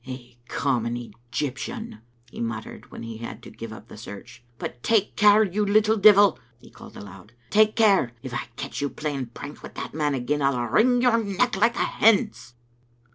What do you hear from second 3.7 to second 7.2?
up the search." But take care, you little devil," he called